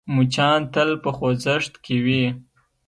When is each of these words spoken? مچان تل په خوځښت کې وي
مچان 0.15 0.59
تل 0.73 0.89
په 1.03 1.09
خوځښت 1.17 1.73
کې 1.85 1.97
وي 2.05 2.25